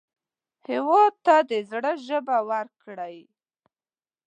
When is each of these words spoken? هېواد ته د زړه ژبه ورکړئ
هېواد 0.67 1.13
ته 1.25 1.35
د 1.49 1.51
زړه 1.71 1.91
ژبه 2.07 2.37
ورکړئ 2.51 3.17